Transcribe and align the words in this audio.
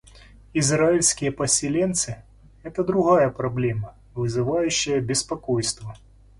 Израильские 0.55 1.31
поселенцы— 1.31 2.23
это 2.63 2.83
другая 2.83 3.29
проблема, 3.29 3.93
вызывающая 4.15 4.99
беспокойство. 4.99 5.95